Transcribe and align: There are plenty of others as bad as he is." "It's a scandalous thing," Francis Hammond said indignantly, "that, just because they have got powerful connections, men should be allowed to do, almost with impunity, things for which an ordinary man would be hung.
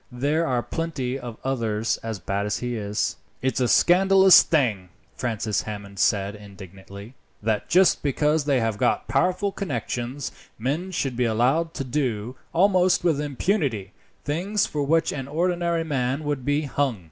There 0.11 0.47
are 0.47 0.63
plenty 0.63 1.19
of 1.19 1.37
others 1.43 1.97
as 1.97 2.17
bad 2.17 2.47
as 2.47 2.57
he 2.57 2.75
is." 2.75 3.17
"It's 3.43 3.59
a 3.59 3.67
scandalous 3.67 4.41
thing," 4.41 4.89
Francis 5.15 5.61
Hammond 5.61 5.99
said 5.99 6.33
indignantly, 6.35 7.13
"that, 7.43 7.69
just 7.69 8.01
because 8.01 8.45
they 8.45 8.59
have 8.59 8.79
got 8.79 9.07
powerful 9.07 9.51
connections, 9.51 10.31
men 10.57 10.89
should 10.89 11.15
be 11.15 11.25
allowed 11.25 11.75
to 11.75 11.83
do, 11.83 12.35
almost 12.51 13.03
with 13.03 13.21
impunity, 13.21 13.93
things 14.25 14.65
for 14.65 14.81
which 14.81 15.11
an 15.11 15.27
ordinary 15.27 15.83
man 15.83 16.23
would 16.23 16.43
be 16.43 16.63
hung. 16.63 16.99